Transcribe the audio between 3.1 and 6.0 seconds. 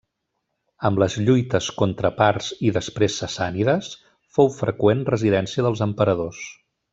sassànides, fou freqüent residència dels